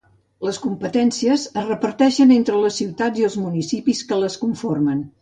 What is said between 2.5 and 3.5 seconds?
les ciutats i els